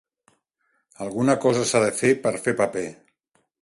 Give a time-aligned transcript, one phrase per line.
[1.05, 2.91] Alguna cosa s'ha de fer per fer paper.